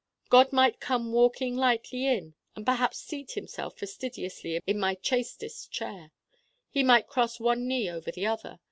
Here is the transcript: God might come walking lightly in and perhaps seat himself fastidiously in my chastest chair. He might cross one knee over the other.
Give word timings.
God 0.31 0.51
might 0.51 0.79
come 0.79 1.11
walking 1.13 1.55
lightly 1.55 2.07
in 2.07 2.33
and 2.55 2.65
perhaps 2.65 2.97
seat 2.97 3.33
himself 3.33 3.77
fastidiously 3.77 4.59
in 4.65 4.79
my 4.79 4.95
chastest 4.95 5.71
chair. 5.71 6.09
He 6.71 6.81
might 6.81 7.05
cross 7.05 7.39
one 7.39 7.67
knee 7.67 7.87
over 7.87 8.11
the 8.11 8.25
other. 8.25 8.57